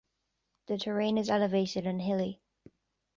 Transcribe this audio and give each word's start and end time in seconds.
The 0.65 0.79
terrain 0.79 1.19
is 1.19 1.29
elevated 1.29 1.85
and 1.85 2.01
hilly. 2.01 2.41